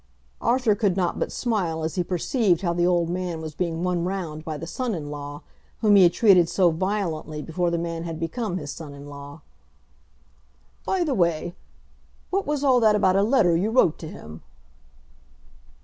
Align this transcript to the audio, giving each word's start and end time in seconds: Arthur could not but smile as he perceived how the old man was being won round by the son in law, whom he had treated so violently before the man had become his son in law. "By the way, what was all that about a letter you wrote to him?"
Arthur 0.41 0.73
could 0.73 0.97
not 0.97 1.19
but 1.19 1.31
smile 1.31 1.83
as 1.83 1.93
he 1.93 2.03
perceived 2.03 2.61
how 2.63 2.73
the 2.73 2.87
old 2.87 3.07
man 3.07 3.39
was 3.39 3.53
being 3.53 3.83
won 3.83 4.03
round 4.03 4.43
by 4.43 4.57
the 4.57 4.65
son 4.65 4.95
in 4.95 5.11
law, 5.11 5.43
whom 5.81 5.95
he 5.95 6.01
had 6.01 6.11
treated 6.11 6.49
so 6.49 6.71
violently 6.71 7.39
before 7.39 7.69
the 7.69 7.77
man 7.77 8.01
had 8.01 8.19
become 8.19 8.57
his 8.57 8.71
son 8.71 8.95
in 8.95 9.05
law. 9.05 9.41
"By 10.87 11.03
the 11.03 11.13
way, 11.13 11.53
what 12.31 12.47
was 12.47 12.63
all 12.63 12.79
that 12.79 12.95
about 12.95 13.15
a 13.15 13.21
letter 13.21 13.55
you 13.55 13.69
wrote 13.69 13.99
to 13.99 14.07
him?" 14.07 14.41